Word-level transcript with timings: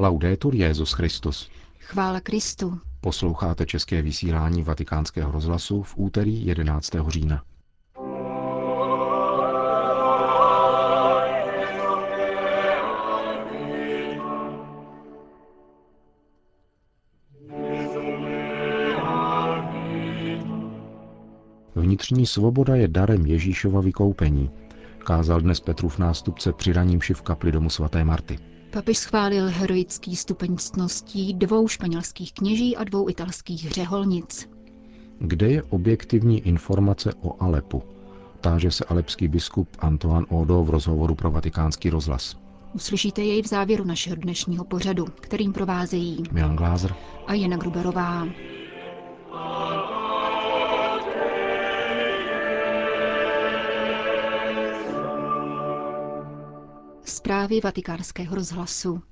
Laudetur 0.00 0.54
Jezus 0.54 0.92
Christus. 0.92 1.50
Chvála 1.78 2.20
Kristu. 2.20 2.78
Posloucháte 3.00 3.66
české 3.66 4.02
vysílání 4.02 4.62
Vatikánského 4.62 5.32
rozhlasu 5.32 5.82
v 5.82 5.94
úterý 5.96 6.46
11. 6.46 6.90
října. 7.08 7.42
Vnitřní 21.74 22.26
svoboda 22.26 22.76
je 22.76 22.88
darem 22.88 23.26
Ježíšova 23.26 23.80
vykoupení, 23.80 24.50
kázal 24.98 25.40
dnes 25.40 25.60
Petrův 25.60 25.98
nástupce 25.98 26.52
při 26.52 26.72
raním 26.72 27.00
v 27.00 27.22
kapli 27.22 27.52
domu 27.52 27.70
svaté 27.70 28.04
Marty. 28.04 28.57
Papež 28.70 28.98
schválil 28.98 29.46
heroický 29.48 30.16
stupeň 30.16 30.56
ctností 30.56 31.34
dvou 31.34 31.68
španělských 31.68 32.32
kněží 32.32 32.76
a 32.76 32.84
dvou 32.84 33.08
italských 33.08 33.70
řeholnic. 33.70 34.48
Kde 35.18 35.48
je 35.48 35.62
objektivní 35.62 36.40
informace 36.40 37.14
o 37.20 37.42
Alepu? 37.42 37.82
Táže 38.40 38.70
se 38.70 38.84
alepský 38.84 39.28
biskup 39.28 39.68
Antoine 39.78 40.26
Odo 40.28 40.62
v 40.64 40.70
rozhovoru 40.70 41.14
pro 41.14 41.30
vatikánský 41.30 41.90
rozhlas. 41.90 42.36
Uslyšíte 42.74 43.22
jej 43.22 43.42
v 43.42 43.46
závěru 43.48 43.84
našeho 43.84 44.16
dnešního 44.16 44.64
pořadu, 44.64 45.04
kterým 45.20 45.52
provázejí 45.52 46.22
Milan 46.32 46.56
Glázer 46.56 46.94
a 47.26 47.34
Jana 47.34 47.56
Gruberová. 47.56 48.28
Zprávy 57.18 57.60
vatikánského 57.60 58.34
rozhlasu. 58.34 59.02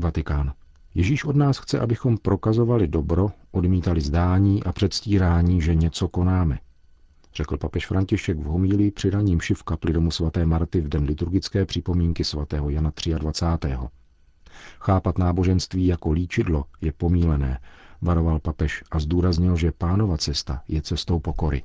Vatikán. 0.00 0.52
Ježíš 0.94 1.24
od 1.24 1.36
nás 1.36 1.58
chce, 1.58 1.80
abychom 1.80 2.18
prokazovali 2.18 2.88
dobro, 2.88 3.30
odmítali 3.50 4.00
zdání 4.00 4.64
a 4.64 4.72
předstírání, 4.72 5.60
že 5.62 5.74
něco 5.74 6.08
konáme. 6.08 6.58
Řekl 7.34 7.56
papež 7.56 7.86
František 7.86 8.38
v 8.38 8.42
homílii 8.42 8.90
při 8.90 9.10
raním 9.10 9.38
v 9.54 9.62
kapli 9.62 9.92
domu 9.92 10.10
svaté 10.10 10.46
Marty 10.46 10.80
v 10.80 10.88
den 10.88 11.04
liturgické 11.04 11.64
připomínky 11.64 12.24
svatého 12.24 12.70
Jana 12.70 12.92
23. 13.18 13.74
Chápat 14.80 15.18
náboženství 15.18 15.86
jako 15.86 16.12
líčidlo 16.12 16.64
je 16.80 16.92
pomílené, 16.92 17.60
varoval 18.02 18.38
papež 18.38 18.84
a 18.90 18.98
zdůraznil, 18.98 19.56
že 19.56 19.72
pánova 19.72 20.16
cesta 20.16 20.62
je 20.68 20.82
cestou 20.82 21.18
pokory. 21.18 21.62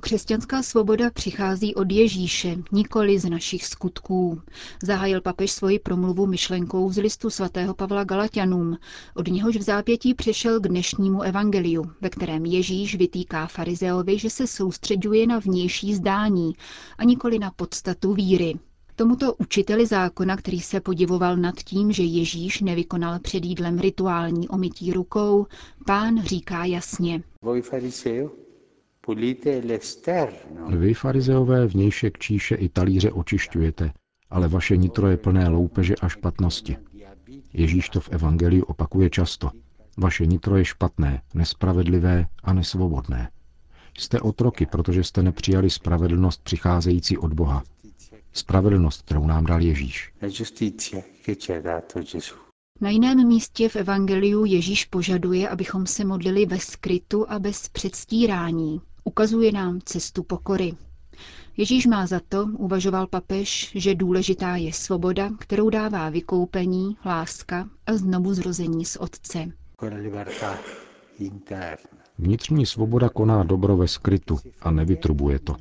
Křesťanská 0.00 0.62
svoboda 0.62 1.10
přichází 1.10 1.74
od 1.74 1.92
Ježíše, 1.92 2.56
nikoli 2.72 3.18
z 3.18 3.24
našich 3.24 3.66
skutků. 3.66 4.42
Zahájil 4.82 5.20
papež 5.20 5.52
svoji 5.52 5.78
promluvu 5.78 6.26
myšlenkou 6.26 6.92
z 6.92 6.98
listu 6.98 7.30
svatého 7.30 7.74
Pavla 7.74 8.04
Galatianům, 8.04 8.76
od 9.14 9.28
něhož 9.28 9.56
v 9.56 9.62
zápětí 9.62 10.14
přešel 10.14 10.60
k 10.60 10.68
dnešnímu 10.68 11.22
evangeliu, 11.22 11.84
ve 12.00 12.10
kterém 12.10 12.44
Ježíš 12.44 12.94
vytýká 12.94 13.46
farizeovi, 13.46 14.18
že 14.18 14.30
se 14.30 14.46
soustředuje 14.46 15.26
na 15.26 15.38
vnější 15.38 15.94
zdání 15.94 16.52
a 16.98 17.04
nikoli 17.04 17.38
na 17.38 17.50
podstatu 17.50 18.14
víry. 18.14 18.54
Tomuto 18.96 19.34
učiteli 19.34 19.86
zákona, 19.86 20.36
který 20.36 20.60
se 20.60 20.80
podivoval 20.80 21.36
nad 21.36 21.54
tím, 21.54 21.92
že 21.92 22.02
Ježíš 22.02 22.60
nevykonal 22.60 23.18
před 23.18 23.44
jídlem 23.44 23.78
rituální 23.78 24.48
omytí 24.48 24.92
rukou, 24.92 25.46
pán 25.86 26.22
říká 26.22 26.64
jasně. 26.64 27.22
Vy, 30.68 30.94
farizeové, 30.94 31.66
vnějšek 31.66 32.18
číše 32.18 32.54
i 32.54 32.68
talíře 32.68 33.12
očišťujete, 33.12 33.92
ale 34.30 34.48
vaše 34.48 34.76
nitro 34.76 35.08
je 35.08 35.16
plné 35.16 35.48
loupeže 35.48 35.94
a 36.00 36.08
špatnosti. 36.08 36.76
Ježíš 37.52 37.88
to 37.88 38.00
v 38.00 38.08
Evangeliu 38.08 38.64
opakuje 38.64 39.10
často. 39.10 39.50
Vaše 39.98 40.26
nitro 40.26 40.56
je 40.56 40.64
špatné, 40.64 41.22
nespravedlivé 41.34 42.26
a 42.42 42.52
nesvobodné. 42.52 43.30
Jste 43.98 44.20
otroky, 44.20 44.66
protože 44.66 45.04
jste 45.04 45.22
nepřijali 45.22 45.70
spravedlnost 45.70 46.42
přicházející 46.42 47.18
od 47.18 47.32
Boha. 47.32 47.62
Spravedlnost, 48.32 49.02
kterou 49.02 49.26
nám 49.26 49.46
dal 49.46 49.62
Ježíš. 49.62 50.12
Na 52.80 52.90
jiném 52.90 53.26
místě 53.26 53.68
v 53.68 53.76
Evangeliu 53.76 54.44
Ježíš 54.44 54.84
požaduje, 54.84 55.48
abychom 55.48 55.86
se 55.86 56.04
modlili 56.04 56.46
ve 56.46 56.58
skrytu 56.58 57.30
a 57.30 57.38
bez 57.38 57.68
předstírání. 57.68 58.80
Ukazuje 59.04 59.52
nám 59.52 59.80
cestu 59.84 60.22
pokory. 60.22 60.74
Ježíš 61.56 61.86
má 61.86 62.06
za 62.06 62.20
to, 62.28 62.46
uvažoval 62.46 63.06
papež, 63.06 63.72
že 63.74 63.94
důležitá 63.94 64.56
je 64.56 64.72
svoboda, 64.72 65.30
kterou 65.38 65.70
dává 65.70 66.08
vykoupení, 66.10 66.96
láska 67.06 67.68
a 67.86 67.94
znovu 67.96 68.34
zrození 68.34 68.84
z 68.84 68.96
Otce. 68.96 69.46
Vnitřní 72.18 72.66
svoboda 72.66 73.08
koná 73.08 73.42
dobro 73.42 73.76
ve 73.76 73.88
skrytu 73.88 74.38
a 74.60 74.70
nevytrubuje 74.70 75.38
to, 75.38 75.56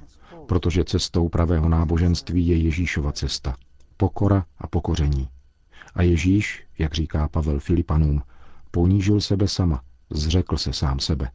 protože 0.47 0.83
cestou 0.83 1.29
pravého 1.29 1.69
náboženství 1.69 2.47
je 2.47 2.57
Ježíšova 2.57 3.11
cesta. 3.11 3.55
Pokora 3.97 4.45
a 4.57 4.67
pokoření. 4.67 5.27
A 5.95 6.01
Ježíš, 6.01 6.63
jak 6.77 6.93
říká 6.93 7.27
Pavel 7.27 7.59
Filipanům, 7.59 8.21
ponížil 8.71 9.21
sebe 9.21 9.47
sama, 9.47 9.81
zřekl 10.09 10.57
se 10.57 10.73
sám 10.73 10.99
sebe. 10.99 11.29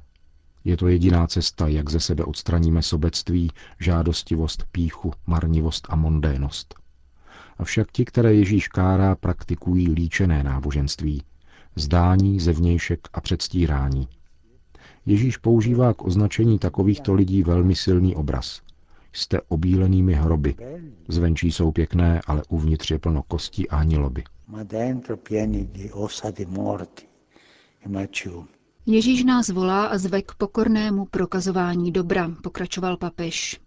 Je 0.69 0.77
to 0.77 0.89
jediná 0.89 1.27
cesta, 1.27 1.69
jak 1.69 1.91
ze 1.91 2.01
sebe 2.01 2.25
odstraníme 2.25 2.83
sobectví, 2.83 3.51
žádostivost, 3.81 4.65
píchu, 4.73 5.13
marnivost 5.27 5.87
a 5.91 5.97
mondénost. 5.97 6.75
Avšak 7.59 7.93
ti, 7.93 8.05
které 8.05 8.35
Ježíš 8.35 8.69
kárá, 8.69 9.15
praktikují 9.15 9.89
líčené 9.89 10.43
náboženství, 10.45 11.23
zdání, 11.77 12.41
zevnějšek 12.41 13.09
a 13.13 13.21
předstírání. 13.21 14.09
Ježíš 15.07 15.37
používá 15.37 15.95
k 15.95 16.05
označení 16.05 16.59
takovýchto 16.59 17.15
lidí 17.15 17.43
velmi 17.43 17.75
silný 17.77 18.17
obraz. 18.17 18.63
Jste 19.13 19.41
obílenými 19.49 20.15
hroby. 20.15 20.55
Zvenčí 21.09 21.53
jsou 21.53 21.73
pěkné, 21.73 22.21
ale 22.27 22.43
uvnitř 22.49 22.91
je 22.91 22.99
plno 22.99 23.23
kostí 23.23 23.69
a 23.69 23.77
hniloby 23.77 24.25
ma 24.49 24.63
dentro 24.63 25.17
pieni 25.17 25.71
di 25.71 25.91
ossa 25.93 26.31
di 26.31 26.47
morti 26.47 27.07
e 27.85 27.89
maciumi. 27.89 28.58
Ježíš 28.91 29.25
nás 29.25 29.49
volá 29.49 29.87
a 29.87 29.99
zve 29.99 30.23
k 30.23 30.35
pokornému 30.35 31.05
prokazování 31.05 31.93
dobra, 31.93 32.31
pokračoval 32.43 32.97
papež. 32.97 33.61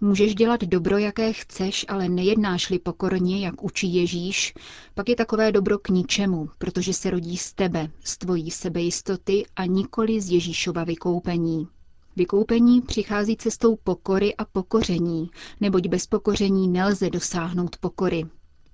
Můžeš 0.00 0.34
dělat 0.34 0.64
dobro, 0.64 0.98
jaké 0.98 1.32
chceš, 1.32 1.86
ale 1.88 2.08
nejednáš-li 2.08 2.78
pokorně, 2.78 3.44
jak 3.46 3.64
učí 3.64 3.94
Ježíš, 3.94 4.54
pak 4.94 5.08
je 5.08 5.16
takové 5.16 5.52
dobro 5.52 5.78
k 5.78 5.88
ničemu, 5.88 6.48
protože 6.58 6.92
se 6.92 7.10
rodí 7.10 7.36
z 7.36 7.52
tebe, 7.52 7.90
z 8.04 8.18
tvojí 8.18 8.50
sebejistoty 8.50 9.46
a 9.56 9.66
nikoli 9.66 10.20
z 10.20 10.30
Ježíšova 10.30 10.84
vykoupení. 10.84 11.68
Vykoupení 12.16 12.80
přichází 12.80 13.36
cestou 13.36 13.76
pokory 13.76 14.36
a 14.36 14.44
pokoření, 14.44 15.30
neboť 15.60 15.86
bez 15.88 16.06
pokoření 16.06 16.68
nelze 16.68 17.10
dosáhnout 17.10 17.76
pokory. 17.76 18.24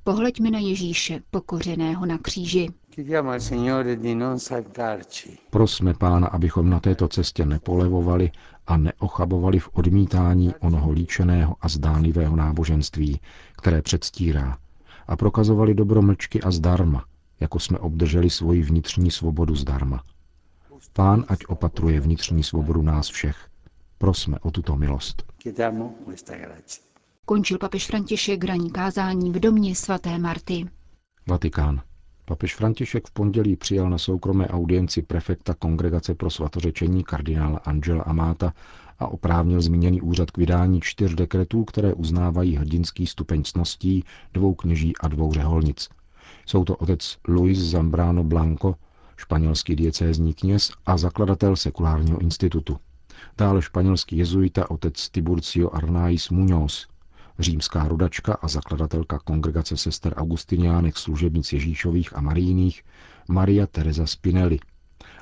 Pohleďme 0.04 0.50
na 0.50 0.58
Ježíše, 0.58 1.22
pokořeného 1.30 2.06
na 2.06 2.18
kříži. 2.18 2.68
Prosme 5.50 5.94
Pána, 5.94 6.26
abychom 6.26 6.70
na 6.70 6.80
této 6.80 7.08
cestě 7.08 7.46
nepolevovali 7.46 8.30
a 8.66 8.76
neochabovali 8.76 9.58
v 9.58 9.68
odmítání 9.72 10.54
onoho 10.60 10.90
líčeného 10.92 11.56
a 11.60 11.68
zdánlivého 11.68 12.36
náboženství, 12.36 13.20
které 13.56 13.82
předstírá, 13.82 14.58
a 15.06 15.16
prokazovali 15.16 15.74
dobro 15.74 16.02
mlčky 16.02 16.40
a 16.42 16.50
zdarma, 16.50 17.04
jako 17.40 17.58
jsme 17.58 17.78
obdrželi 17.78 18.30
svoji 18.30 18.62
vnitřní 18.62 19.10
svobodu 19.10 19.54
zdarma. 19.54 20.02
Pán 20.92 21.24
ať 21.28 21.46
opatruje 21.46 22.00
vnitřní 22.00 22.42
svobodu 22.44 22.82
nás 22.82 23.08
všech. 23.08 23.48
Prosme 23.98 24.38
o 24.38 24.50
tuto 24.50 24.76
milost. 24.76 25.22
Končil 27.24 27.58
papež 27.58 27.86
František 27.86 28.44
raní 28.44 28.70
kázání 28.70 29.30
v 29.30 29.40
domě 29.40 29.74
svaté 29.74 30.18
Marty. 30.18 30.66
Vatikán. 31.26 31.82
Papež 32.28 32.54
František 32.54 33.08
v 33.08 33.10
pondělí 33.10 33.56
přijal 33.56 33.90
na 33.90 33.98
soukromé 33.98 34.48
audienci 34.48 35.02
prefekta 35.02 35.54
Kongregace 35.54 36.14
pro 36.14 36.30
svatořečení 36.30 37.04
kardinála 37.04 37.58
Angela 37.58 38.02
Amáta 38.02 38.52
a 38.98 39.06
oprávnil 39.06 39.60
zmíněný 39.60 40.00
úřad 40.00 40.30
k 40.30 40.38
vydání 40.38 40.80
čtyř 40.80 41.14
dekretů, 41.14 41.64
které 41.64 41.94
uznávají 41.94 42.56
hrdinský 42.56 43.06
stupeň 43.06 43.42
cností 43.42 44.04
dvou 44.34 44.54
kněží 44.54 44.92
a 45.00 45.08
dvou 45.08 45.32
řeholnic. 45.32 45.88
Jsou 46.46 46.64
to 46.64 46.76
otec 46.76 47.18
Luis 47.28 47.58
Zambrano 47.58 48.24
Blanco, 48.24 48.74
španělský 49.16 49.76
diecézní 49.76 50.34
kněz 50.34 50.72
a 50.86 50.96
zakladatel 50.96 51.56
sekulárního 51.56 52.18
institutu. 52.20 52.76
Dále 53.38 53.62
španělský 53.62 54.16
jezuita 54.16 54.70
otec 54.70 55.08
Tiburcio 55.08 55.74
Arnais 55.74 56.30
Muñoz, 56.30 56.86
římská 57.38 57.88
rodačka 57.88 58.32
a 58.34 58.48
zakladatelka 58.48 59.18
kongregace 59.18 59.76
sester 59.76 60.14
Augustiniánek 60.16 60.96
služebnic 60.96 61.52
Ježíšových 61.52 62.16
a 62.16 62.20
Marijných 62.20 62.82
Maria 63.28 63.66
Teresa 63.66 64.06
Spinelli 64.06 64.58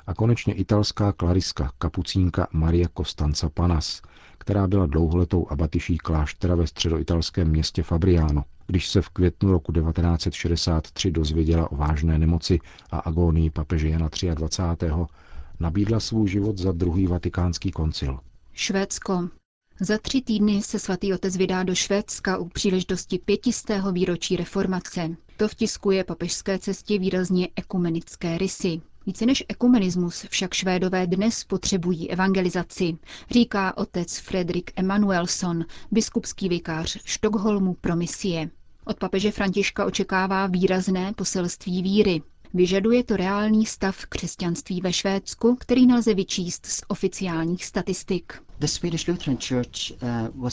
A 0.07 0.13
konečně 0.13 0.53
italská 0.53 1.11
klariska, 1.11 1.71
kapucínka 1.77 2.47
Maria 2.51 2.87
Costanza 2.97 3.49
Panas, 3.49 4.01
která 4.37 4.67
byla 4.67 4.85
dlouholetou 4.85 5.47
abatyší 5.49 5.97
kláštera 5.97 6.55
ve 6.55 6.67
středoitalském 6.67 7.47
městě 7.47 7.83
Fabriano. 7.83 8.43
Když 8.67 8.89
se 8.89 9.01
v 9.01 9.09
květnu 9.09 9.51
roku 9.51 9.71
1963 9.71 11.11
dozvěděla 11.11 11.71
o 11.71 11.75
vážné 11.75 12.17
nemoci 12.19 12.59
a 12.91 12.99
agónii 12.99 13.49
papeže 13.49 13.89
Jana 13.89 14.09
23. 14.33 14.87
nabídla 15.59 15.99
svůj 15.99 16.27
život 16.27 16.57
za 16.57 16.71
druhý 16.71 17.07
vatikánský 17.07 17.71
koncil. 17.71 18.19
Švédsko. 18.53 19.29
Za 19.79 19.97
tři 19.97 20.21
týdny 20.21 20.61
se 20.61 20.79
svatý 20.79 21.13
otec 21.13 21.37
vydá 21.37 21.63
do 21.63 21.75
Švédska 21.75 22.37
u 22.37 22.47
příležitosti 22.49 23.19
pětistého 23.19 23.91
výročí 23.91 24.35
reformace. 24.35 25.09
To 25.37 25.47
vtiskuje 25.47 26.03
papežské 26.03 26.59
cestě 26.59 26.99
výrazně 26.99 27.47
ekumenické 27.55 28.37
rysy. 28.37 28.81
Více 29.05 29.25
než 29.25 29.43
ekumenismus 29.49 30.25
však 30.29 30.53
Švédové 30.53 31.07
dnes 31.07 31.43
potřebují 31.43 32.11
evangelizaci, 32.11 32.97
říká 33.31 33.77
otec 33.77 34.17
Fredrik 34.17 34.71
Emanuelson, 34.75 35.65
biskupský 35.91 36.49
vikář 36.49 36.97
Štokholmu 37.05 37.73
pro 37.73 37.95
misie. 37.95 38.49
Od 38.85 38.99
papeže 38.99 39.31
Františka 39.31 39.85
očekává 39.85 40.47
výrazné 40.47 41.13
poselství 41.13 41.83
víry. 41.83 42.21
Vyžaduje 42.55 43.03
to 43.03 43.17
reálný 43.17 43.65
stav 43.65 44.05
křesťanství 44.05 44.81
ve 44.81 44.93
Švédsku, 44.93 45.55
který 45.55 45.87
nelze 45.87 46.13
vyčíst 46.13 46.65
z 46.65 46.81
oficiálních 46.87 47.65
statistik. 47.65 48.33
Uh, 50.01 50.49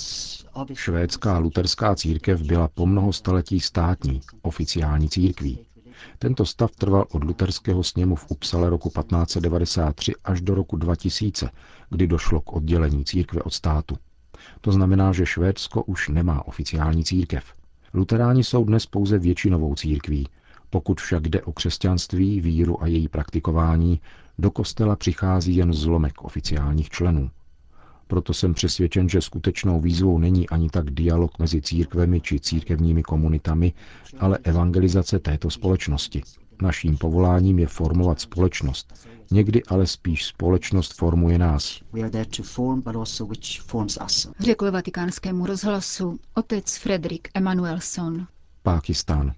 Švédská 0.75 1.39
luterská 1.39 1.95
církev 1.95 2.41
byla 2.41 2.69
po 2.69 2.87
mnoho 2.87 3.13
staletí 3.13 3.61
státní, 3.61 4.21
oficiální 4.43 5.09
církví. 5.09 5.59
Tento 6.19 6.47
stav 6.47 6.71
trval 6.71 7.07
od 7.11 7.25
luterského 7.25 7.83
sněmu 7.83 8.17
v 8.17 8.27
Upsale 8.29 8.71
roku 8.71 8.89
1593 8.89 10.13
až 10.25 10.41
do 10.41 10.55
roku 10.55 10.77
2000, 10.77 11.51
kdy 11.91 12.07
došlo 12.07 12.41
k 12.41 12.53
oddělení 12.53 13.05
církve 13.05 13.43
od 13.43 13.55
státu. 13.55 13.99
To 14.61 14.73
znamená, 14.73 15.13
že 15.13 15.27
Švédsko 15.27 15.83
už 15.83 16.09
nemá 16.09 16.47
oficiální 16.47 17.05
církev. 17.05 17.45
Luteráni 17.95 18.45
jsou 18.45 18.65
dnes 18.65 18.87
pouze 18.87 19.19
většinovou 19.19 19.75
církví. 19.75 20.29
Pokud 20.73 21.01
však 21.01 21.29
jde 21.29 21.43
o 21.43 21.53
křesťanství, 21.53 22.41
víru 22.41 22.83
a 22.83 22.87
její 22.87 23.09
praktikování, 23.09 24.01
do 24.39 24.51
kostela 24.51 24.97
přichází 24.97 25.57
jen 25.57 25.73
zlomek 25.73 26.23
oficiálních 26.25 26.91
členů. 26.91 27.31
Proto 28.07 28.35
jsem 28.35 28.55
přesvědčen, 28.55 29.09
že 29.09 29.21
skutečnou 29.21 29.81
výzvou 29.81 30.19
není 30.19 30.49
ani 30.49 30.71
tak 30.71 30.91
dialog 30.91 31.39
mezi 31.39 31.63
církvemi 31.63 32.21
či 32.21 32.41
církevními 32.41 33.03
komunitami, 33.03 33.73
ale 34.19 34.39
evangelizace 34.43 35.19
této 35.19 35.51
společnosti. 35.51 36.23
Naším 36.63 36.99
povoláním 36.99 37.59
je 37.59 37.67
formovat 37.67 38.21
společnost. 38.21 39.07
Někdy 39.31 39.63
ale 39.65 39.87
spíš 39.87 40.25
společnost 40.25 40.95
formuje 40.95 41.39
nás. 41.39 41.81
Řekl 44.41 44.71
vatikánskému 44.71 45.47
rozhlasu 45.47 46.19
otec 46.35 46.77
Fredrik 46.77 47.29
Emanuelson. 47.35 48.27
Pákistán. 48.63 49.33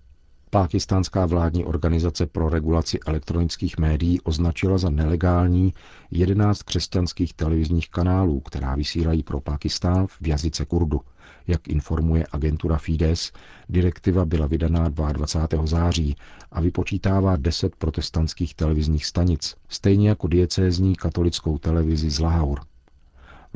Pákistánská 0.55 1.27
vládní 1.27 1.65
organizace 1.65 2.27
pro 2.27 2.49
regulaci 2.49 2.99
elektronických 3.07 3.79
médií 3.79 4.21
označila 4.21 4.79
za 4.79 4.91
nelegální 4.91 5.75
11 6.11 6.63
křesťanských 6.63 7.35
televizních 7.35 7.91
kanálů, 7.91 8.41
která 8.41 8.75
vysílají 8.75 9.23
pro 9.23 9.41
Pákistán 9.41 10.07
v 10.07 10.27
jazyce 10.27 10.65
kurdu. 10.65 11.01
Jak 11.47 11.69
informuje 11.69 12.27
agentura 12.33 12.77
Fides, 12.79 13.33
direktiva 13.69 14.25
byla 14.25 14.47
vydaná 14.47 14.89
22. 14.89 15.67
září 15.67 16.17
a 16.53 16.61
vypočítává 16.61 17.37
10 17.37 17.77
protestantských 17.77 18.55
televizních 18.55 19.07
stanic, 19.07 19.55
stejně 19.69 20.09
jako 20.09 20.27
diecézní 20.29 20.97
katolickou 20.97 21.59
televizi 21.59 22.11
z 22.11 22.21
Lahaur. 22.21 22.61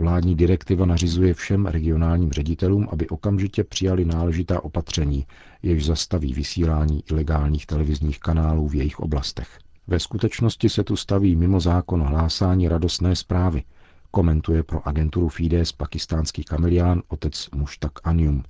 Vládní 0.01 0.35
direktiva 0.35 0.87
nařizuje 0.87 1.35
všem 1.35 1.67
regionálním 1.67 2.33
ředitelům, 2.33 2.89
aby 2.93 3.09
okamžitě 3.09 3.65
přijali 3.65 4.05
náležitá 4.05 4.65
opatření, 4.65 5.27
jež 5.63 5.87
zastaví 5.87 6.35
vysílání 6.35 7.03
ilegálních 7.11 7.67
televizních 7.67 8.21
kanálů 8.21 8.69
v 8.69 8.75
jejich 8.75 9.01
oblastech. 9.01 9.59
Ve 9.87 9.99
skutečnosti 10.01 10.69
se 10.69 10.85
tu 10.85 10.97
staví 10.97 11.37
mimo 11.37 11.61
zákon 11.61 12.03
hlásání 12.03 12.69
radostné 12.69 13.17
zprávy, 13.17 13.63
komentuje 14.11 14.63
pro 14.63 14.89
agenturu 14.89 15.29
Fides 15.29 15.73
pakistánský 15.73 16.45
kamilián 16.45 17.03
otec 17.09 17.49
Muštak 17.55 17.93
Anium. 18.05 18.43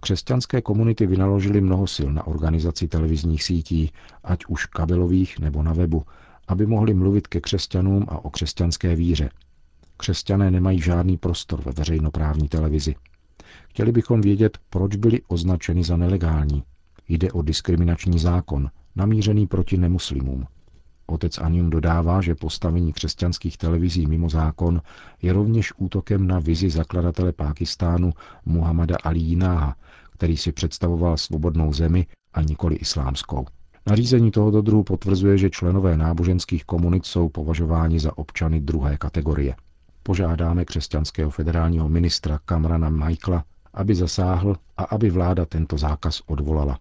Křesťanské 0.00 0.62
komunity 0.62 1.06
vynaložily 1.06 1.60
mnoho 1.60 1.86
sil 1.96 2.08
na 2.12 2.26
organizaci 2.26 2.88
televizních 2.88 3.42
sítí, 3.42 3.92
ať 4.24 4.46
už 4.48 4.66
kabelových 4.66 5.38
nebo 5.38 5.62
na 5.62 5.72
webu, 5.72 6.04
aby 6.48 6.66
mohli 6.66 6.94
mluvit 6.94 7.26
ke 7.26 7.40
křesťanům 7.40 8.06
a 8.08 8.24
o 8.24 8.30
křesťanské 8.30 8.94
víře– 8.94 9.30
Křesťané 9.96 10.50
nemají 10.50 10.80
žádný 10.80 11.16
prostor 11.16 11.62
ve 11.62 11.72
veřejnoprávní 11.72 12.48
televizi. 12.48 12.94
Chtěli 13.68 13.92
bychom 13.92 14.20
vědět, 14.20 14.58
proč 14.70 14.96
byli 14.96 15.20
označeni 15.28 15.84
za 15.84 15.96
nelegální. 15.96 16.62
Jde 17.08 17.32
o 17.32 17.42
diskriminační 17.42 18.18
zákon, 18.18 18.70
namířený 18.96 19.46
proti 19.46 19.76
nemuslimům. 19.76 20.46
Otec 21.06 21.38
Anium 21.38 21.70
dodává, 21.70 22.20
že 22.20 22.34
postavení 22.34 22.92
křesťanských 22.92 23.58
televizí 23.58 24.06
mimo 24.06 24.28
zákon 24.28 24.82
je 25.22 25.32
rovněž 25.32 25.72
útokem 25.76 26.26
na 26.26 26.38
vizi 26.38 26.70
zakladatele 26.70 27.32
Pákistánu 27.32 28.12
Muhammada 28.44 28.96
Ali 29.02 29.18
Jináha, 29.18 29.76
který 30.10 30.36
si 30.36 30.52
představoval 30.52 31.16
svobodnou 31.16 31.72
zemi 31.72 32.06
a 32.34 32.42
nikoli 32.42 32.76
islámskou. 32.76 33.46
Nařízení 33.86 34.30
tohoto 34.30 34.62
druhu 34.62 34.84
potvrzuje, 34.84 35.38
že 35.38 35.50
členové 35.50 35.96
náboženských 35.96 36.64
komunit 36.64 37.06
jsou 37.06 37.28
považováni 37.28 38.00
za 38.00 38.18
občany 38.18 38.60
druhé 38.60 38.96
kategorie. 38.96 39.54
Požádáme 40.06 40.64
křesťanského 40.64 41.30
federálního 41.30 41.88
ministra 41.88 42.38
Kamrana 42.44 42.88
Michaela, 42.88 43.44
aby 43.74 43.94
zasáhl 43.94 44.56
a 44.76 44.84
aby 44.84 45.10
vláda 45.10 45.44
tento 45.44 45.78
zákaz 45.78 46.22
odvolala, 46.26 46.78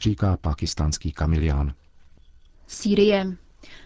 říká 0.00 0.36
pakistánský 0.36 1.12
kamilián. 1.12 1.74
Sýrie. 2.66 3.36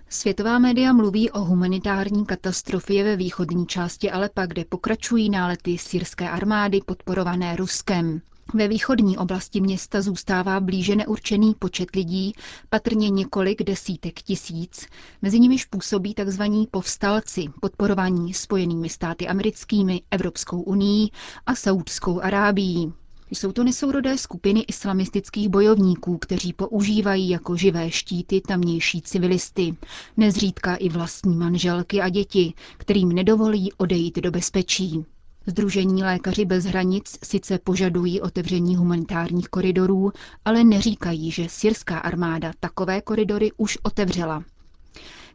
Světová 0.08 0.58
média 0.58 0.92
mluví 0.92 1.30
o 1.30 1.40
humanitární 1.40 2.26
katastrofě 2.26 3.04
ve 3.04 3.16
východní 3.16 3.66
části 3.66 4.10
Alepa, 4.10 4.46
kde 4.46 4.64
pokračují 4.64 5.30
nálety 5.30 5.78
syrské 5.78 6.30
armády 6.30 6.80
podporované 6.86 7.56
Ruskem. 7.56 8.20
Ve 8.54 8.68
východní 8.68 9.18
oblasti 9.18 9.60
města 9.60 10.02
zůstává 10.02 10.60
blíže 10.60 10.96
neurčený 10.96 11.54
počet 11.54 11.88
lidí, 11.96 12.32
patrně 12.68 13.10
několik 13.10 13.62
desítek 13.62 14.22
tisíc. 14.22 14.86
Mezi 15.22 15.40
nimiž 15.40 15.64
působí 15.64 16.14
tzv. 16.14 16.42
povstalci, 16.70 17.44
podporovaní 17.60 18.34
spojenými 18.34 18.88
státy 18.88 19.28
americkými, 19.28 20.02
Evropskou 20.10 20.60
unii 20.62 21.08
a 21.46 21.54
Saudskou 21.54 22.20
Arábií. 22.20 22.92
Jsou 23.30 23.52
to 23.52 23.64
nesourodé 23.64 24.18
skupiny 24.18 24.60
islamistických 24.60 25.48
bojovníků, 25.48 26.18
kteří 26.18 26.52
používají 26.52 27.28
jako 27.28 27.56
živé 27.56 27.90
štíty 27.90 28.40
tamnější 28.40 29.02
civilisty, 29.02 29.76
nezřídka 30.16 30.74
i 30.74 30.88
vlastní 30.88 31.36
manželky 31.36 32.00
a 32.00 32.08
děti, 32.08 32.54
kterým 32.76 33.08
nedovolí 33.08 33.72
odejít 33.72 34.16
do 34.18 34.30
bezpečí. 34.30 35.04
Združení 35.48 36.02
Lékaři 36.02 36.44
bez 36.44 36.64
hranic 36.64 37.18
sice 37.24 37.58
požadují 37.58 38.20
otevření 38.20 38.76
humanitárních 38.76 39.48
koridorů, 39.48 40.12
ale 40.44 40.64
neříkají, 40.64 41.30
že 41.30 41.48
syrská 41.48 41.98
armáda 41.98 42.52
takové 42.60 43.00
koridory 43.00 43.50
už 43.56 43.78
otevřela. 43.82 44.44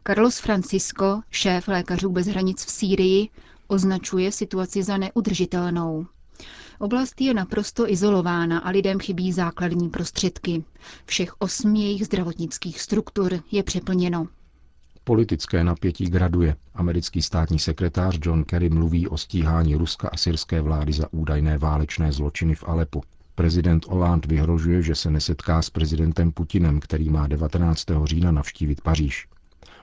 Carlos 0.06 0.38
Francisco, 0.38 1.20
šéf 1.30 1.68
Lékařů 1.68 2.10
bez 2.12 2.26
hranic 2.26 2.64
v 2.64 2.70
Sýrii, 2.70 3.28
označuje 3.66 4.32
situaci 4.32 4.82
za 4.82 4.96
neudržitelnou. 4.96 6.06
Oblast 6.78 7.20
je 7.20 7.34
naprosto 7.34 7.90
izolována 7.90 8.58
a 8.58 8.70
lidem 8.70 8.98
chybí 9.00 9.32
základní 9.32 9.88
prostředky. 9.90 10.64
Všech 11.06 11.34
osm 11.38 11.74
jejich 11.74 12.04
zdravotnických 12.06 12.80
struktur 12.80 13.40
je 13.50 13.62
přeplněno. 13.62 14.26
Politické 15.04 15.64
napětí 15.64 16.04
graduje. 16.04 16.56
Americký 16.74 17.22
státní 17.22 17.58
sekretář 17.58 18.18
John 18.22 18.44
Kerry 18.44 18.70
mluví 18.70 19.08
o 19.08 19.16
stíhání 19.16 19.74
Ruska 19.74 20.08
a 20.08 20.16
syrské 20.16 20.60
vlády 20.60 20.92
za 20.92 21.12
údajné 21.12 21.58
válečné 21.58 22.12
zločiny 22.12 22.54
v 22.54 22.64
Alepu. 22.66 23.02
Prezident 23.34 23.86
Hollande 23.86 24.28
vyhrožuje, 24.28 24.82
že 24.82 24.94
se 24.94 25.10
nesetká 25.10 25.62
s 25.62 25.70
prezidentem 25.70 26.32
Putinem, 26.32 26.80
který 26.80 27.10
má 27.10 27.26
19. 27.26 27.84
října 28.04 28.30
navštívit 28.32 28.80
Paříž. 28.80 29.28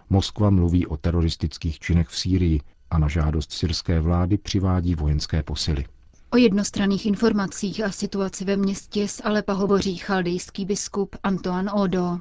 Moskva 0.09 0.49
mluví 0.49 0.87
o 0.87 0.97
teroristických 0.97 1.79
činech 1.79 2.07
v 2.07 2.17
Sýrii 2.17 2.61
a 2.89 2.97
na 2.99 3.07
žádost 3.07 3.51
syrské 3.51 3.99
vlády 3.99 4.37
přivádí 4.37 4.95
vojenské 4.95 5.43
posily. 5.43 5.85
O 6.31 6.37
jednostranných 6.37 7.05
informacích 7.05 7.83
a 7.83 7.91
situaci 7.91 8.45
ve 8.45 8.57
městě 8.57 9.07
z 9.07 9.21
Alepa 9.23 9.53
hovoří 9.53 9.95
chaldejský 9.95 10.65
biskup 10.65 11.15
Antoine 11.23 11.71
Odo. 11.71 12.19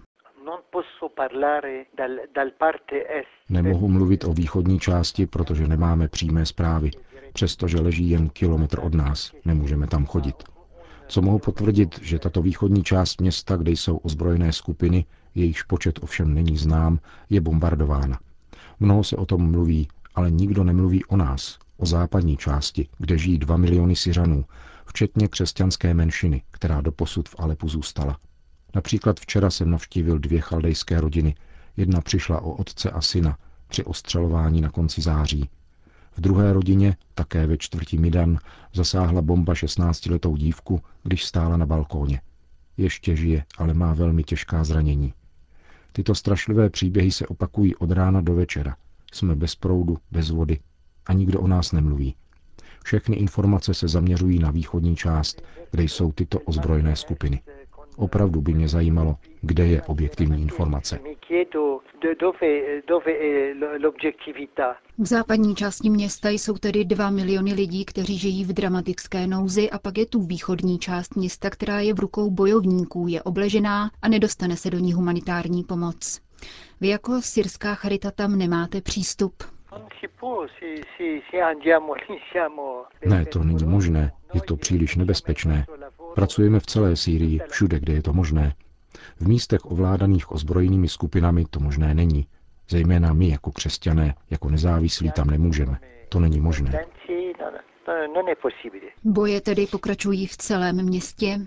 Nemohu 3.48 3.88
mluvit 3.88 4.24
o 4.24 4.32
východní 4.32 4.80
části, 4.80 5.26
protože 5.26 5.68
nemáme 5.68 6.08
přímé 6.08 6.46
zprávy, 6.46 6.90
přestože 7.32 7.80
leží 7.80 8.10
jen 8.10 8.28
kilometr 8.28 8.80
od 8.82 8.94
nás, 8.94 9.32
nemůžeme 9.44 9.86
tam 9.86 10.06
chodit. 10.06 10.44
Co 11.08 11.22
mohu 11.22 11.38
potvrdit, 11.38 11.98
že 12.02 12.18
tato 12.18 12.42
východní 12.42 12.84
část 12.84 13.20
města, 13.20 13.56
kde 13.56 13.70
jsou 13.70 13.96
ozbrojené 13.96 14.52
skupiny, 14.52 15.04
jejichž 15.34 15.62
počet 15.62 15.98
ovšem 16.02 16.34
není 16.34 16.56
znám, 16.56 16.98
je 17.30 17.40
bombardována. 17.40 18.18
Mnoho 18.80 19.04
se 19.04 19.16
o 19.16 19.26
tom 19.26 19.50
mluví, 19.50 19.88
ale 20.14 20.30
nikdo 20.30 20.64
nemluví 20.64 21.04
o 21.04 21.16
nás, 21.16 21.58
o 21.76 21.86
západní 21.86 22.36
části, 22.36 22.88
kde 22.98 23.18
žijí 23.18 23.38
dva 23.38 23.56
miliony 23.56 23.96
Syřanů, 23.96 24.44
včetně 24.86 25.28
křesťanské 25.28 25.94
menšiny, 25.94 26.42
která 26.50 26.80
doposud 26.80 27.28
v 27.28 27.34
Alepu 27.38 27.68
zůstala. 27.68 28.18
Například 28.74 29.20
včera 29.20 29.50
jsem 29.50 29.70
navštívil 29.70 30.18
dvě 30.18 30.40
chaldejské 30.40 31.00
rodiny. 31.00 31.34
Jedna 31.76 32.00
přišla 32.00 32.40
o 32.40 32.52
otce 32.52 32.90
a 32.90 33.00
syna 33.00 33.38
při 33.68 33.84
ostřelování 33.84 34.60
na 34.60 34.70
konci 34.70 35.00
září. 35.00 35.50
V 36.16 36.20
druhé 36.20 36.52
rodině, 36.52 36.96
také 37.14 37.46
ve 37.46 37.58
čtvrtí 37.58 37.98
Midan, 37.98 38.38
zasáhla 38.74 39.22
bomba 39.22 39.54
16-letou 39.54 40.36
dívku, 40.36 40.80
když 41.02 41.24
stála 41.24 41.56
na 41.56 41.66
balkóně. 41.66 42.20
Ještě 42.76 43.16
žije, 43.16 43.44
ale 43.58 43.74
má 43.74 43.94
velmi 43.94 44.24
těžká 44.24 44.64
zranění. 44.64 45.14
Tyto 45.92 46.14
strašlivé 46.14 46.70
příběhy 46.70 47.12
se 47.12 47.26
opakují 47.26 47.76
od 47.76 47.90
rána 47.90 48.20
do 48.20 48.34
večera. 48.34 48.76
Jsme 49.12 49.34
bez 49.34 49.54
proudu, 49.54 49.98
bez 50.10 50.30
vody 50.30 50.58
a 51.06 51.12
nikdo 51.12 51.40
o 51.40 51.46
nás 51.46 51.72
nemluví. 51.72 52.14
Všechny 52.84 53.16
informace 53.16 53.74
se 53.74 53.88
zaměřují 53.88 54.38
na 54.38 54.50
východní 54.50 54.96
část, 54.96 55.42
kde 55.70 55.82
jsou 55.82 56.12
tyto 56.12 56.40
ozbrojené 56.40 56.96
skupiny. 56.96 57.42
Opravdu 57.98 58.40
by 58.40 58.54
mě 58.54 58.68
zajímalo, 58.68 59.16
kde 59.40 59.66
je 59.66 59.82
objektivní 59.82 60.42
informace. 60.42 61.00
V 64.98 65.06
západní 65.06 65.54
části 65.54 65.90
města 65.90 66.28
jsou 66.28 66.54
tedy 66.54 66.84
dva 66.84 67.10
miliony 67.10 67.52
lidí, 67.52 67.84
kteří 67.84 68.18
žijí 68.18 68.44
v 68.44 68.52
dramatické 68.52 69.26
nouzi 69.26 69.70
a 69.70 69.78
pak 69.78 69.98
je 69.98 70.06
tu 70.06 70.22
východní 70.22 70.78
část 70.78 71.16
města, 71.16 71.50
která 71.50 71.80
je 71.80 71.94
v 71.94 71.98
rukou 71.98 72.30
bojovníků, 72.30 73.06
je 73.08 73.22
obležená 73.22 73.90
a 74.02 74.08
nedostane 74.08 74.56
se 74.56 74.70
do 74.70 74.78
ní 74.78 74.92
humanitární 74.92 75.64
pomoc. 75.64 76.20
Vy 76.80 76.88
jako 76.88 77.22
syrská 77.22 77.74
charita 77.74 78.10
tam 78.10 78.38
nemáte 78.38 78.80
přístup. 78.80 79.34
Ne, 83.06 83.24
to 83.26 83.44
není 83.44 83.64
možné. 83.64 84.12
Je 84.34 84.40
to 84.40 84.56
příliš 84.56 84.96
nebezpečné. 84.96 85.66
Pracujeme 86.18 86.60
v 86.60 86.66
celé 86.66 86.96
Sýrii, 86.96 87.40
všude, 87.50 87.80
kde 87.80 87.92
je 87.92 88.02
to 88.02 88.12
možné. 88.12 88.54
V 89.20 89.28
místech 89.28 89.64
ovládaných 89.64 90.32
ozbrojenými 90.32 90.88
skupinami 90.88 91.44
to 91.50 91.60
možné 91.60 91.94
není. 91.94 92.26
Zejména 92.68 93.12
my 93.12 93.28
jako 93.28 93.50
křesťané, 93.52 94.14
jako 94.30 94.50
nezávislí 94.50 95.12
tam 95.12 95.30
nemůžeme. 95.30 95.78
To 96.08 96.20
není 96.20 96.40
možné. 96.40 96.86
Boje 99.04 99.40
tedy 99.40 99.66
pokračují 99.66 100.26
v 100.26 100.36
celém 100.36 100.82
městě. 100.82 101.40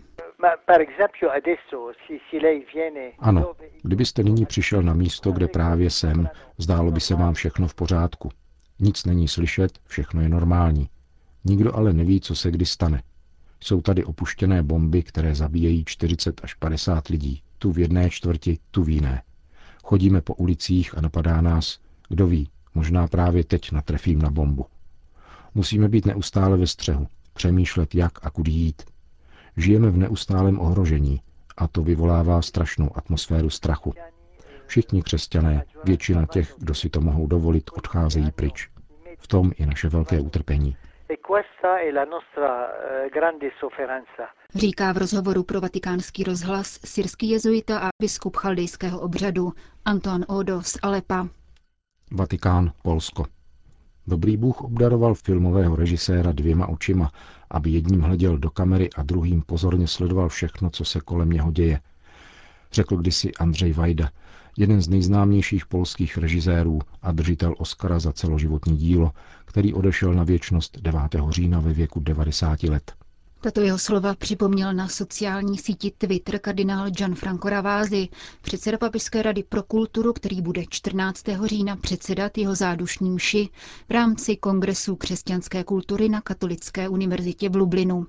Ano, 3.20 3.54
kdybyste 3.84 4.24
nyní 4.24 4.46
přišel 4.46 4.82
na 4.82 4.94
místo, 4.94 5.32
kde 5.32 5.48
právě 5.48 5.90
jsem, 5.90 6.30
zdálo 6.58 6.92
by 6.92 7.00
se 7.00 7.16
vám 7.16 7.34
všechno 7.34 7.68
v 7.68 7.75
pořádku. 7.75 8.30
Nic 8.80 9.06
není 9.06 9.28
slyšet, 9.28 9.72
všechno 9.88 10.22
je 10.22 10.30
normální. 10.30 10.90
Nikdo 11.46 11.75
ale 11.75 11.94
neví, 11.94 12.22
co 12.22 12.36
se 12.36 12.51
kdy 12.51 12.66
stane. 12.66 13.01
Jsou 13.63 13.82
tady 13.82 14.03
opuštěné 14.06 14.63
bomby, 14.63 15.03
které 15.03 15.36
zabíjejí 15.36 15.84
40 15.86 16.41
až 16.44 16.53
50 16.53 17.08
lidí. 17.08 17.41
Tu 17.58 17.72
v 17.72 17.80
jedné 17.80 18.10
čtvrti, 18.10 18.60
tu 18.72 18.84
v 18.84 18.89
jiné. 18.89 19.22
Chodíme 19.84 20.22
po 20.22 20.34
ulicích 20.34 20.98
a 20.98 21.01
napadá 21.01 21.41
nás, 21.41 21.80
kdo 22.10 22.27
ví, 22.27 22.50
možná 22.75 23.08
právě 23.08 23.44
teď 23.44 23.72
natrefím 23.72 24.22
na 24.22 24.32
bombu. 24.32 24.65
Musíme 25.56 25.89
být 25.89 26.06
neustále 26.06 26.58
ve 26.58 26.68
střehu, 26.68 27.08
přemýšlet, 27.34 27.96
jak 27.96 28.25
a 28.25 28.30
kudy 28.30 28.51
jít. 28.51 28.82
Žijeme 29.58 29.89
v 29.91 29.98
neustálém 29.98 30.60
ohrožení 30.60 31.22
a 31.58 31.68
to 31.68 31.84
vyvolává 31.84 32.41
strašnou 32.41 32.98
atmosféru 32.98 33.50
strachu. 33.50 33.94
Všichni 34.68 35.03
křesťané, 35.03 35.63
většina 35.84 36.25
těch, 36.25 36.56
kdo 36.58 36.74
si 36.74 36.89
to 36.89 37.01
mohou 37.01 37.27
dovolit, 37.27 37.70
odcházejí 37.74 38.32
pryč. 38.32 38.70
V 39.20 39.27
tom 39.27 39.51
je 39.58 39.65
naše 39.65 39.89
velké 39.89 40.20
utrpení. 40.20 40.75
E 41.12 41.18
eh, 43.77 44.27
Říká 44.56 44.94
v 44.94 44.98
rozhovoru 44.98 45.44
pro 45.44 45.62
vatikánský 45.62 46.24
rozhlas 46.24 46.80
syrský 46.86 47.30
jezuita 47.30 47.80
a 47.80 47.89
biskup 48.01 48.36
chaldejského 48.36 49.00
obřadu 49.00 49.53
Anton 49.86 50.25
Odo 50.27 50.62
z 50.62 50.77
Alepa. 50.84 51.27
Vatikán, 52.12 52.72
Polsko. 52.84 53.25
Dobrý 54.08 54.38
Bůh 54.38 54.62
obdaroval 54.62 55.13
filmového 55.13 55.75
režiséra 55.75 56.32
dvěma 56.32 56.68
očima, 56.68 57.12
aby 57.50 57.70
jedním 57.70 58.01
hleděl 58.01 58.38
do 58.38 58.50
kamery 58.50 58.89
a 58.98 59.03
druhým 59.03 59.41
pozorně 59.41 59.88
sledoval 59.88 60.30
všechno, 60.30 60.70
co 60.70 60.86
se 60.86 61.00
kolem 61.00 61.30
něho 61.30 61.51
děje. 61.51 61.80
Řekl 62.72 62.96
kdysi 62.98 63.32
Andřej 63.39 63.74
Vajda, 63.74 64.10
jeden 64.58 64.81
z 64.81 64.88
nejznámějších 64.88 65.65
polských 65.65 66.17
režisérů 66.17 66.79
a 67.01 67.12
držitel 67.12 67.55
Oscara 67.58 68.00
za 68.00 68.12
celoživotní 68.13 68.77
dílo, 68.77 69.12
který 69.46 69.74
odešel 69.74 70.13
na 70.13 70.24
věčnost 70.24 70.77
9. 70.81 71.01
října 71.29 71.60
ve 71.60 71.74
věku 71.74 72.00
90 72.00 72.63
let. 72.63 72.91
Tato 73.43 73.62
jeho 73.62 73.77
slova 73.79 74.15
připomněl 74.15 74.74
na 74.74 74.88
sociální 74.88 75.58
síti 75.58 75.91
Twitter 75.98 76.39
kardinál 76.39 76.89
Gianfranco 76.89 77.50
Ravázy, 77.50 78.08
předseda 78.41 78.77
Papežské 78.77 79.22
rady 79.22 79.43
pro 79.43 79.63
kulturu, 79.63 80.13
který 80.13 80.41
bude 80.41 80.63
14. 80.70 81.24
října 81.46 81.75
předsedat 81.75 82.38
jeho 82.38 82.55
zádušní 82.55 83.12
mši 83.12 83.50
v 83.89 83.91
rámci 83.91 84.36
Kongresu 84.38 84.96
křesťanské 84.96 85.63
kultury 85.63 86.10
na 86.10 86.22
Katolické 86.22 86.89
univerzitě 86.89 87.50
v 87.50 87.55
Lublinu. 87.55 88.08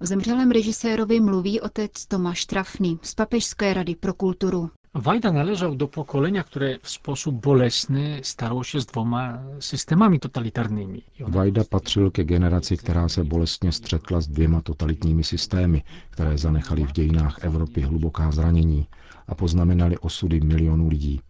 O 0.00 0.06
zemřelém 0.06 0.50
režisérovi 0.50 1.20
mluví 1.20 1.60
otec 1.60 2.06
Tomáš 2.06 2.44
Trafny 2.46 2.98
z 3.02 3.14
Papežské 3.14 3.74
rady 3.74 3.94
pro 3.94 4.14
kulturu. 4.14 4.70
Wajda 4.96 5.32
należał 5.32 5.74
do 5.76 5.88
pokolenia, 5.88 6.44
które 6.44 6.78
w 6.82 6.88
sposób 6.90 7.34
bolesny 7.40 8.20
starało 8.22 8.64
się 8.64 8.80
z 8.80 8.86
dwoma 8.86 9.38
systemami 9.60 10.20
totalitarnymi. 10.20 11.02
Vajda 11.20 11.64
patřil 11.64 12.10
ke 12.10 12.24
generaci, 12.24 12.76
která 12.76 13.08
se 13.08 13.24
bolestně 13.24 13.72
střetla 13.72 14.20
s 14.20 14.28
dvěma 14.28 14.60
totalitními 14.60 15.24
systémy, 15.24 15.82
které 16.10 16.38
zanechaly 16.38 16.84
v 16.86 16.92
dějinách 16.92 17.38
Evropy 17.44 17.80
hluboká 17.80 18.30
zranění 18.32 18.86
a 19.28 19.34
poznamenaly 19.34 19.98
osudy 19.98 20.40
milionů 20.40 20.88
lidí. 20.88 21.20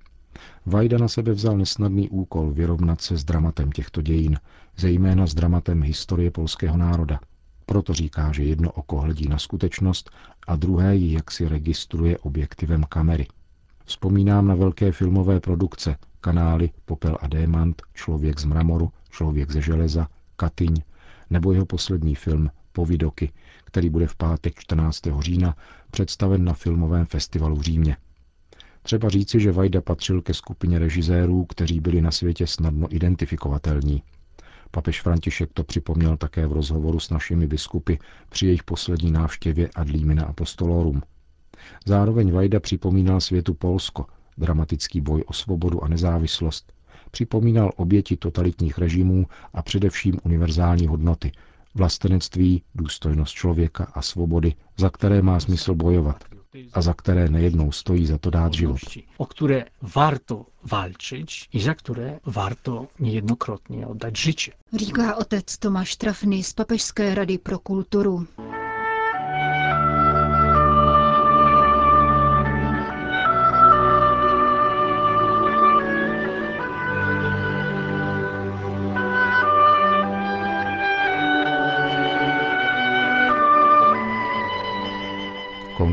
Vajda 0.66 0.98
na 0.98 1.08
sebe 1.08 1.32
vzal 1.32 1.58
nesnadný 1.58 2.08
úkol 2.10 2.50
vyrovnat 2.50 3.00
se 3.00 3.16
s 3.16 3.24
dramatem 3.24 3.72
těchto 3.72 4.02
dějin, 4.02 4.38
zejména 4.76 5.26
s 5.26 5.34
dramatem 5.34 5.82
historie 5.82 6.30
polského 6.30 6.76
národa. 6.76 7.20
Proto 7.66 7.94
říká, 7.94 8.32
že 8.32 8.42
jedno 8.44 8.70
oko 8.72 9.00
hledí 9.00 9.28
na 9.28 9.38
skutečnost 9.38 10.10
a 10.46 10.56
druhé 10.56 10.96
ji 10.96 11.12
jaksi 11.12 11.48
registruje 11.48 12.18
objektivem 12.18 12.84
kamery. 12.88 13.26
Vzpomínám 13.84 14.46
na 14.46 14.54
velké 14.54 14.92
filmové 14.92 15.40
produkce, 15.40 15.96
kanály 16.20 16.70
Popel 16.84 17.18
a 17.20 17.28
Démant, 17.28 17.82
Člověk 17.94 18.40
z 18.40 18.44
mramoru, 18.44 18.92
Člověk 19.10 19.50
ze 19.50 19.60
železa, 19.60 20.08
Katyň, 20.36 20.74
nebo 21.30 21.52
jeho 21.52 21.66
poslední 21.66 22.14
film 22.14 22.50
Povidoky, 22.72 23.32
který 23.64 23.90
bude 23.90 24.06
v 24.06 24.16
pátek 24.16 24.54
14. 24.60 25.00
října 25.20 25.56
představen 25.90 26.44
na 26.44 26.52
filmovém 26.52 27.06
festivalu 27.06 27.56
v 27.56 27.62
Římě. 27.62 27.96
Třeba 28.82 29.08
říci, 29.08 29.40
že 29.40 29.52
Vajda 29.52 29.80
patřil 29.80 30.22
ke 30.22 30.34
skupině 30.34 30.78
režisérů, 30.78 31.44
kteří 31.44 31.80
byli 31.80 32.00
na 32.00 32.10
světě 32.10 32.46
snadno 32.46 32.94
identifikovatelní. 32.94 34.02
Papež 34.70 35.02
František 35.02 35.50
to 35.54 35.64
připomněl 35.64 36.16
také 36.16 36.46
v 36.46 36.52
rozhovoru 36.52 37.00
s 37.00 37.10
našimi 37.10 37.46
biskupy 37.46 37.98
při 38.28 38.46
jejich 38.46 38.62
poslední 38.62 39.10
návštěvě 39.10 39.68
Ad 39.74 39.88
Limina 39.88 40.24
Apostolorum– 40.24 41.02
Zároveň 41.86 42.32
Vajda 42.32 42.60
připomínal 42.60 43.20
světu 43.20 43.54
Polsko, 43.54 44.06
dramatický 44.38 45.00
boj 45.00 45.24
o 45.26 45.32
svobodu 45.32 45.84
a 45.84 45.88
nezávislost, 45.88 46.72
připomínal 47.10 47.72
oběti 47.76 48.16
totalitních 48.16 48.78
režimů 48.78 49.26
a 49.54 49.62
především 49.62 50.20
univerzální 50.24 50.86
hodnoty, 50.86 51.32
vlastenectví, 51.74 52.62
důstojnost 52.74 53.34
člověka 53.34 53.84
a 53.94 54.02
svobody, 54.02 54.54
za 54.76 54.90
které 54.90 55.22
má 55.22 55.40
smysl 55.40 55.74
bojovat 55.74 56.24
a 56.72 56.82
za 56.82 56.94
které 56.94 57.28
nejednou 57.28 57.72
stojí 57.72 58.06
za 58.06 58.18
to 58.18 58.30
dát 58.30 58.52
život. 58.54 58.78
O 59.16 59.26
které 59.26 59.64
warto 59.82 60.46
walczyć 60.70 61.48
i 61.52 61.60
za 61.60 61.74
které 61.74 62.18
warto 62.26 62.86
niejednokrotnie 62.98 63.86
oddać 63.86 64.16
życie. 64.18 64.52
Říká 64.76 65.16
otec 65.16 65.58
Tomáš 65.58 65.96
Trafny 65.96 66.42
z 66.42 66.52
Papežské 66.52 67.14
rady 67.14 67.38
pro 67.38 67.58
kulturu. 67.58 68.26